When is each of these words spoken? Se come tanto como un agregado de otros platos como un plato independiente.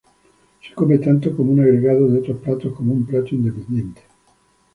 Se 0.67 0.73
come 0.73 0.97
tanto 0.97 1.35
como 1.37 1.51
un 1.51 1.59
agregado 1.59 2.07
de 2.07 2.17
otros 2.21 2.39
platos 2.39 2.73
como 2.73 2.91
un 2.91 3.05
plato 3.05 3.35
independiente. 3.35 4.01